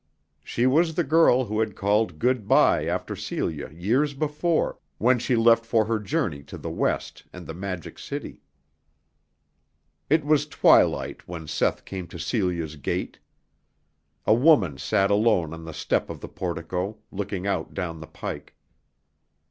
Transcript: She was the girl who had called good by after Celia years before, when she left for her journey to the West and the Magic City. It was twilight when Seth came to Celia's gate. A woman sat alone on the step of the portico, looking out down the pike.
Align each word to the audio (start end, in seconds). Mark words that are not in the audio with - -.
She 0.43 0.65
was 0.65 0.95
the 0.95 1.03
girl 1.03 1.45
who 1.45 1.59
had 1.59 1.75
called 1.75 2.17
good 2.17 2.47
by 2.47 2.87
after 2.87 3.15
Celia 3.15 3.69
years 3.69 4.15
before, 4.15 4.79
when 4.97 5.19
she 5.19 5.35
left 5.35 5.63
for 5.63 5.85
her 5.85 5.99
journey 5.99 6.41
to 6.45 6.57
the 6.57 6.71
West 6.71 7.25
and 7.31 7.45
the 7.45 7.53
Magic 7.53 7.99
City. 7.99 8.41
It 10.09 10.25
was 10.25 10.47
twilight 10.47 11.27
when 11.27 11.47
Seth 11.47 11.85
came 11.85 12.07
to 12.07 12.17
Celia's 12.17 12.77
gate. 12.77 13.19
A 14.25 14.33
woman 14.33 14.79
sat 14.79 15.11
alone 15.11 15.53
on 15.53 15.65
the 15.65 15.71
step 15.71 16.09
of 16.09 16.19
the 16.19 16.27
portico, 16.27 16.97
looking 17.11 17.45
out 17.45 17.75
down 17.75 17.99
the 17.99 18.07
pike. 18.07 18.55